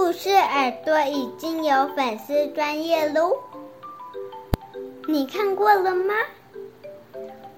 [0.00, 3.32] 故事耳朵已经有粉丝专业喽，
[5.08, 6.14] 你看过了吗？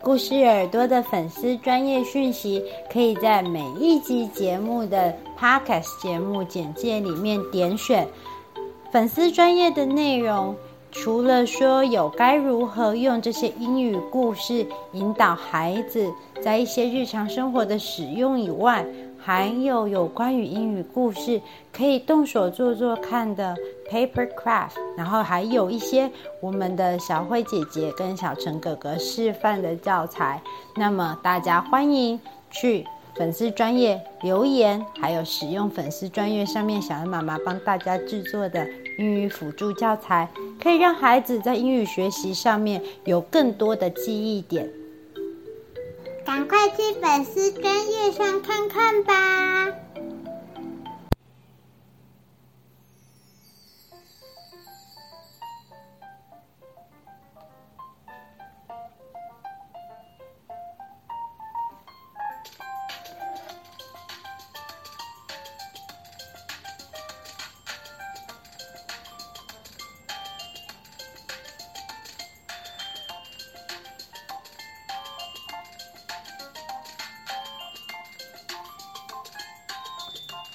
[0.01, 8.09] 故事耳朵的粉丝专业讯息，可以在每一集节目的 Podcast 节目简介里面点选
[8.91, 10.57] 粉丝专业的内容。
[10.93, 16.13] 除了说有该如何用这些英语故事引导孩子
[16.43, 18.85] 在一些日常生活的使用以外，
[19.23, 21.41] 还有有关于英语故事
[21.73, 23.55] 可以动手做做看的
[23.89, 30.41] paper craft，然后还有一些我们的小慧姐姐跟小陈哥哥示范的教材。
[30.77, 32.19] 那么大家欢迎
[32.51, 32.87] 去
[33.17, 38.67] 粉丝专业留言，还有使用粉丝专业上面小恩妈妈帮大家制作的
[38.99, 40.29] 英语辅助教材，
[40.63, 44.69] 可以让孩子在英语学习上面有更多的记忆点。
[46.25, 49.90] 赶快去粉丝专页上看看吧。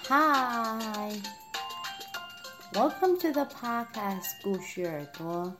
[0.08, 1.20] ！Hi,
[2.72, 5.54] welcome to the podcast 故事耳朵。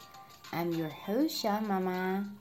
[0.53, 2.33] I'm your host 小妈妈。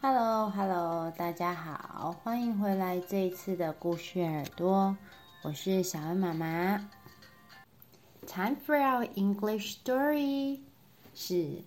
[0.00, 4.96] Hello, Hello，大家好，欢迎回来这一次的故事耳朵。
[5.42, 6.88] 我是小恩妈妈。
[8.26, 10.60] Time for our English story，
[11.14, 11.62] 是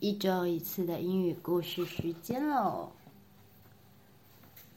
[0.00, 2.92] 一周一次的英语故事时间喽。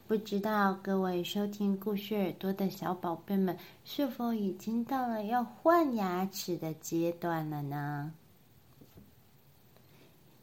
[0.08, 8.12] 不知道各位收听故事耳朵的小宝贝们，是否已经到了要换牙齿的阶段了呢？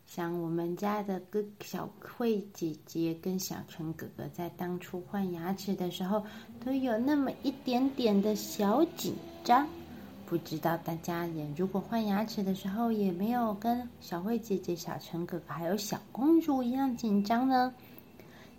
[0.06, 6.22] 像我们家的哥小慧姐姐跟小陈哥哥，在当初换牙齿的时候，
[6.66, 9.66] 都有那么一点点的小紧张。
[10.26, 17.74] 不知道大家也如果换牙齿的时候，也没有跟小慧姐姐、小陈哥哥还有小公主一样紧张呢？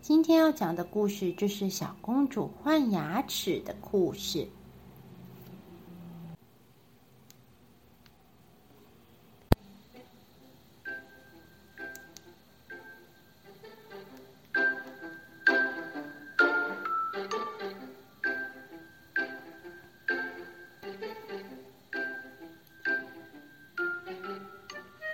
[0.06, 4.46] 今天要讲的故事就是小公主换牙齿的故事。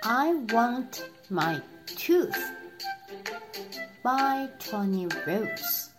[0.01, 2.60] I want my tooth.
[4.03, 5.89] by Tony Ross。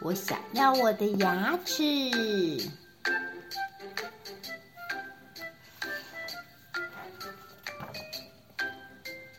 [0.00, 1.82] 我想要我的牙齿。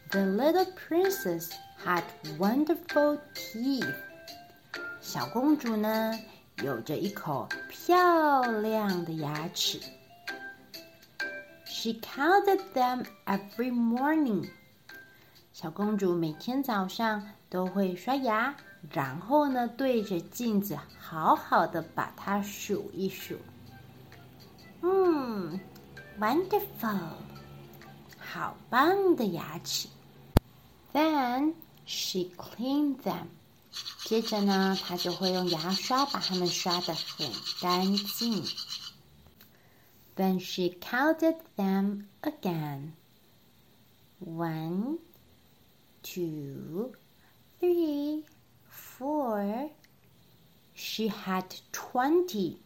[0.10, 1.52] The little princess
[1.84, 2.04] had
[2.38, 3.94] wonderful teeth。
[5.02, 6.14] 小公主呢，
[6.64, 9.80] 有着一口漂亮的牙齿。
[11.66, 14.50] She counted them every morning。
[15.54, 18.55] 小公主每天早上都会刷牙，
[18.91, 23.37] 然后呢，对着镜子好好的把它数一数。
[24.83, 25.61] 嗯，
[26.19, 26.99] wonderful，
[28.19, 29.89] 好棒的牙齿。
[30.93, 31.55] Then
[31.87, 33.27] she cleaned them，
[34.05, 38.45] 接着呢，她就会用牙刷把它们刷的很干净。
[40.17, 42.93] Then she counted them again.
[44.23, 44.99] One
[46.03, 46.93] two,
[47.59, 48.25] three,
[48.69, 49.71] four.
[50.75, 52.57] She had twenty.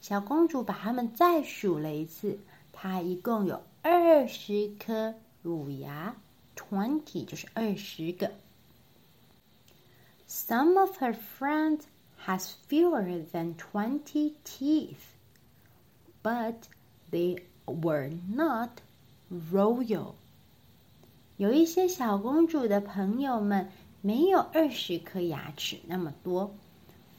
[0.00, 2.38] 小公主把它们再数了一次，
[2.72, 6.16] 她一共有二十颗乳牙，
[6.56, 8.32] twenty 就是二十个。
[10.26, 11.82] Some of her friends
[12.26, 15.16] has fewer than twenty teeth,
[16.22, 16.54] but
[17.10, 18.80] they were not
[19.30, 20.14] royal.
[21.36, 23.70] 有一些小公主的朋友们
[24.05, 26.53] 没有二十颗牙齿那么多，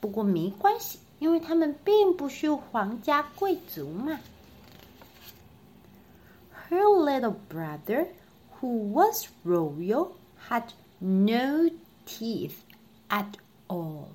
[0.00, 4.20] 不过没关系，因为他们并不是皇家贵族嘛。
[6.68, 8.08] Her little brother,
[8.60, 10.10] who was royal,
[10.46, 10.64] had
[10.98, 11.70] no
[12.06, 12.52] teeth
[13.08, 13.32] at
[13.66, 14.08] all.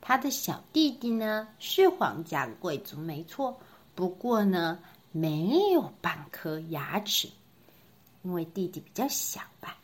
[0.00, 3.58] 他的小弟弟呢是皇家贵族，没错，
[3.96, 4.78] 不过呢
[5.10, 7.28] 没有半颗牙齿。
[8.22, 9.76] 因为弟弟比较小吧。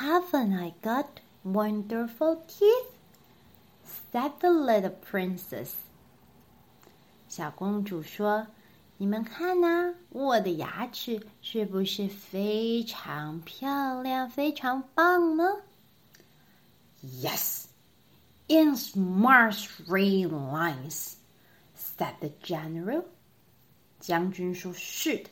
[0.00, 2.92] Haven't I got wonderful teeth?
[3.84, 5.72] said the little princess.
[7.28, 15.62] 小公主说：“你们看呐，我的牙齿是不是非常漂亮、非常棒呢？”“
[17.02, 17.66] Yes,
[18.48, 21.14] in smart straight lines,”
[21.76, 23.04] said the general.
[24.00, 25.30] 将军说：“是的，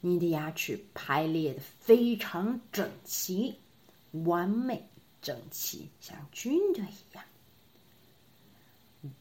[0.00, 3.58] 你的牙齿排列的非常整齐，
[4.24, 4.88] 完美
[5.20, 7.24] 整齐，像军队一样。”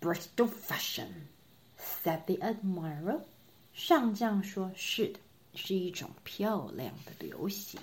[0.01, 1.09] Bristol fashion.
[1.77, 3.21] said the admiral.
[3.73, 5.19] 上将说：“是的，
[5.53, 7.79] 是一种漂亮的流行。”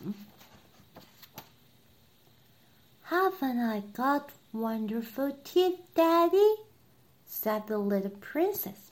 [3.08, 6.64] Haven't I got wonderful teeth, Daddy?
[7.28, 8.90] said the little princess.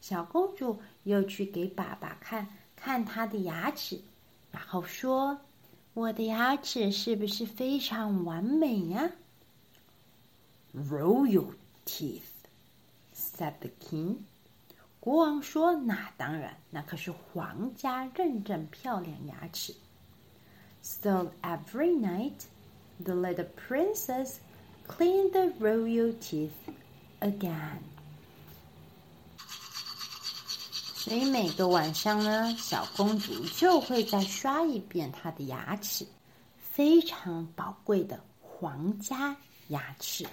[0.00, 4.00] 小公主又去给爸爸看看她的牙齿，
[4.50, 5.38] 然后说：“
[5.94, 9.12] 我的牙齿是不是非常完美呀？”
[10.74, 11.54] Royal
[11.84, 12.22] teeth,
[13.14, 14.18] said the king.
[15.00, 19.74] 国王说：“那当然，那可是皇家认证漂亮牙齿。”
[20.82, 22.46] So every night,
[23.02, 24.36] the little princess
[24.86, 26.52] cleaned the royal teeth
[27.20, 27.80] again.
[31.03, 36.07] 所以每个晚上呢，小公主就会再刷一遍她的牙齿，
[36.57, 39.35] 非常宝贵的皇家
[39.67, 40.25] 牙齿。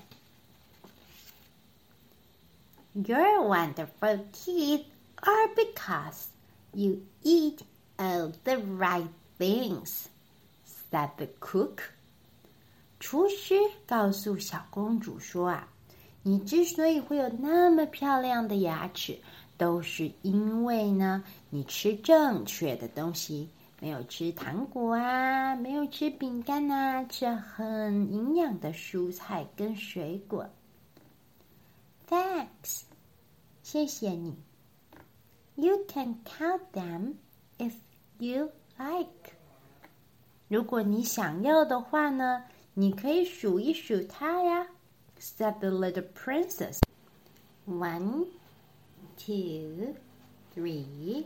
[2.93, 4.85] Your wonderful teeth
[5.17, 6.27] are because
[6.73, 7.59] you eat
[7.97, 9.09] all the right
[9.41, 10.05] things,"
[10.93, 11.81] said the cook.
[13.01, 13.57] 厨师
[13.89, 15.69] 告诉小公主说：“啊，
[16.23, 19.19] 你之所以会有那么漂亮的牙齿，
[19.60, 23.50] 都是因为呢，你吃正确的东西，
[23.80, 30.48] 没有吃糖果啊，没有吃饼干呐，吃很营养的蔬菜跟水果。”
[32.10, 32.84] Thanks，
[33.64, 34.36] 谢谢你。
[35.56, 37.14] You can count them
[37.58, 37.74] if
[38.20, 39.32] you like。
[40.48, 42.44] 如果你想要的话呢，
[42.74, 44.68] 你可以数一数它呀。
[45.18, 46.80] Said the little princess.
[47.66, 48.26] One,
[49.20, 49.96] two,
[50.54, 51.26] three,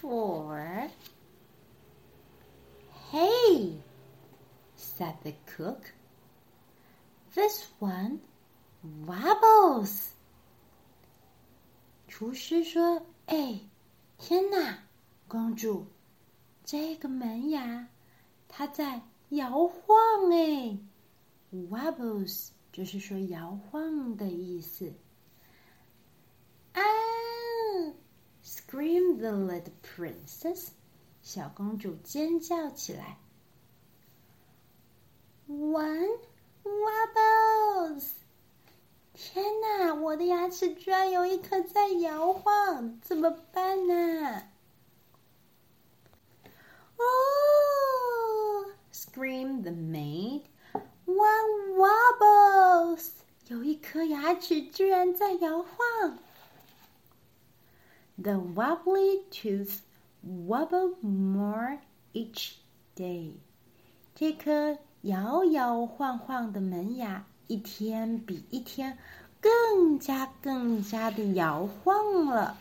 [0.00, 0.88] four.
[3.10, 3.74] Hey,
[4.76, 5.92] said the cook.
[7.34, 8.20] This one
[9.06, 10.10] wobbles.
[12.08, 13.60] 厨师说：“哎，
[14.18, 14.78] 天哪，
[15.26, 15.86] 公主，
[16.64, 17.88] 这个门牙
[18.48, 20.78] 它在摇晃哎，
[21.52, 24.92] wobbles 就是说摇晃的意思。”
[28.69, 30.67] ！screamed the little princess，
[31.23, 33.17] 小公主尖叫起来。
[35.47, 36.19] One
[36.63, 38.09] wobbles。
[39.13, 39.95] 天哪！
[39.95, 44.43] 我的牙齿居然有一颗在摇晃，怎么办呢？
[46.95, 50.43] 哦！screamed the maid.
[51.07, 53.09] One wobbles，
[53.47, 56.19] 有一颗牙齿居然在摇晃。
[58.18, 59.80] The wobbly tooth
[60.22, 61.78] wobbled more
[62.12, 62.54] each
[62.94, 63.34] day.
[64.14, 67.24] 这颗摇摇晃晃的门牙。
[67.46, 68.96] 一天比一天
[69.40, 72.56] 更加更加的摇晃了。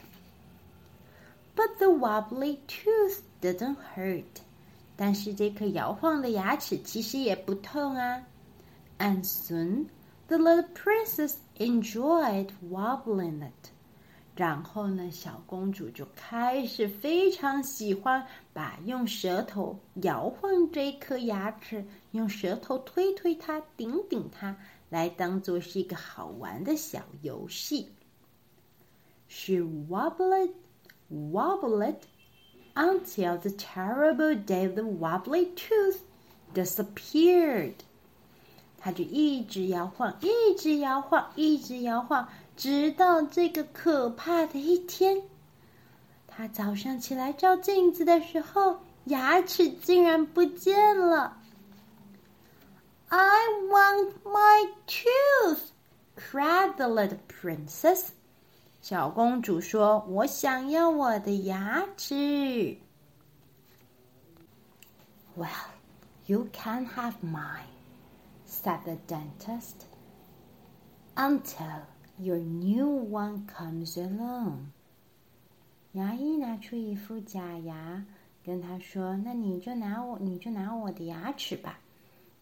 [1.55, 4.41] But the wobbly tooth didn't hurt。
[4.95, 8.23] 但是这颗摇晃的牙齿其实也不痛啊。
[8.99, 9.87] And soon
[10.27, 13.69] the little princess enjoyed wobbling it。
[14.37, 24.57] 然后呢，小公主就开始非常喜欢把用舌头摇晃这颗牙齿，用舌头推推它，顶顶它。
[24.89, 27.89] 来当做是一个好玩的小游戏。
[29.27, 30.51] She wobbled,
[31.11, 31.95] wobbled
[32.75, 36.01] until the terrible day the wobbly tooth
[36.53, 37.73] disappeared.
[38.77, 45.21] 她就一直摇晃，一直摇晃，一直摇晃， 直到这个可怕的一天。
[46.27, 51.37] 她早上起来照镜子的时候，牙齿竟然不见了。
[53.09, 55.59] I want my tooth!
[56.15, 58.07] cried the little princess.
[58.81, 62.77] 小公主说：“我想要我的牙齿。”
[65.37, 65.47] Well,
[66.25, 67.69] you can have mine,
[68.47, 69.85] said the dentist,
[71.15, 71.81] until
[72.19, 74.71] your new one comes along.
[75.93, 78.05] 牙医拿出一副假牙，
[78.43, 81.79] 跟他说：“那你就拿我，你就拿我的牙齿吧。”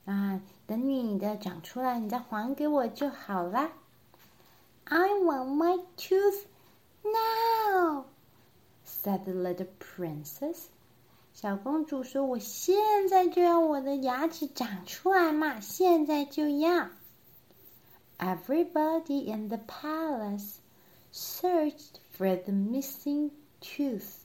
[0.06, 3.72] 啊，等你的长出来，你再还给我就好啦。
[4.86, 6.46] I want my tooth
[7.04, 8.06] now.
[8.86, 10.66] said the little princess.
[11.34, 12.76] 小公主说：“我现
[13.10, 16.90] 在就要我的牙齿长出来嘛，现在就要。”
[18.18, 20.60] Everybody in the palace
[21.12, 24.20] searched for the missing tooth.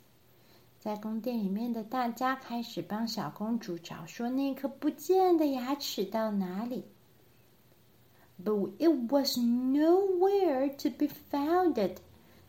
[0.80, 6.84] 在宫殿里面的大家开始帮小公主找，说那颗不见的牙齿到哪里？
[8.44, 11.96] But it was nowhere to be found.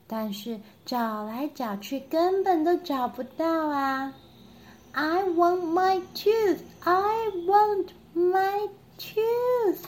[0.06, 4.14] 但是找来找去根本都找不到啊！
[4.92, 6.60] I want my tooth!
[6.82, 9.80] I want my tooth!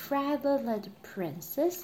[0.00, 1.82] cried the little princess.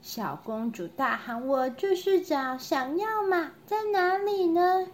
[0.00, 4.86] 小公主大喊：“我就是找，想要嘛，在哪里呢？”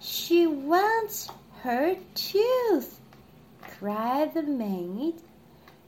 [0.00, 1.26] She wants
[1.64, 2.90] her tooth!
[3.60, 5.14] cried the maid.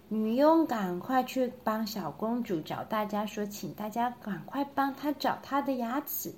[0.08, 6.34] 女佣赶快去帮小公主找，大家说：“请大家赶快帮她找她的牙齿。”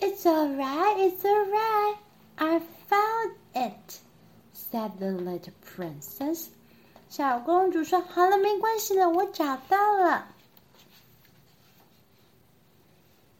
[0.00, 1.96] It's all right, it's all right.
[2.36, 3.98] I found it,
[4.54, 6.46] said the little princess.
[7.09, 10.27] 小公主说：“好了，没关系了，我找到了。”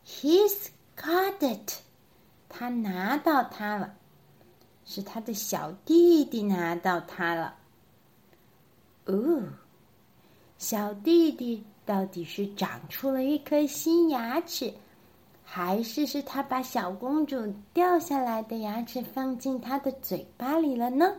[0.05, 1.79] He's got it.
[2.47, 3.95] 他拿到它了，
[4.85, 7.55] 是他的小弟弟拿到它了。
[9.05, 9.41] 哦，
[10.59, 14.71] 小弟弟到底是长出了一颗新牙齿，
[15.43, 21.15] 还是是他把小公主掉下来的牙齿放进他的嘴巴里了呢？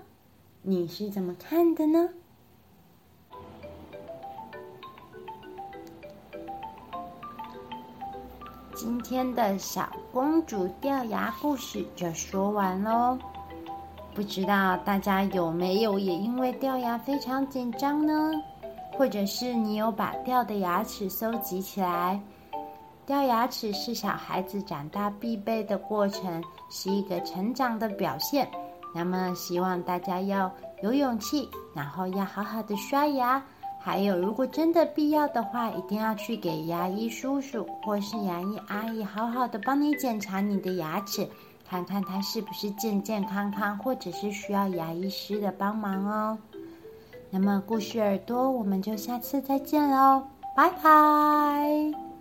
[0.63, 2.09] 你是怎么看的呢？
[8.75, 13.16] 今天的小公主掉牙故事就说完喽。
[14.12, 18.33] 不知道大家有没有也因为掉牙非常紧张呢？
[18.93, 22.21] 或者是你有把掉的牙齿收集起来？
[23.07, 28.49] 掉牙齿是小孩子长大必备的过程，是一个成长的表现。
[28.93, 30.50] 那么希望大家要
[30.83, 33.40] 有勇气，然后要好好的刷牙。
[33.85, 41.29] 还有，如果真的必要的话，一定要去给牙医叔叔或是牙医阿姨好好的帮你检查你的牙齿。
[41.69, 46.38] 看看它是不是健健康康，或者是需要牙医师的帮忙哦。
[47.29, 50.23] 那么故事耳朵，我们就下次再见喽，
[50.57, 52.13] 拜拜。